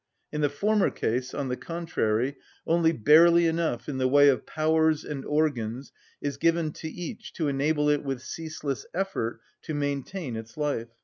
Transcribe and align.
In 0.31 0.41
the 0.41 0.49
former 0.49 0.89
case, 0.89 1.31
on 1.31 1.49
the 1.49 1.55
contrary, 1.55 2.35
only 2.65 2.91
barely 2.91 3.45
enough 3.45 3.87
in 3.87 3.99
the 3.99 4.07
way 4.07 4.29
of 4.29 4.47
powers 4.47 5.03
and 5.03 5.23
organs 5.23 5.91
is 6.19 6.37
given 6.37 6.71
to 6.71 6.89
each 6.89 7.33
to 7.33 7.47
enable 7.47 7.87
it 7.87 8.03
with 8.03 8.23
ceaseless 8.23 8.87
effort 8.95 9.41
to 9.61 9.75
maintain 9.75 10.35
its 10.35 10.57
life. 10.57 10.87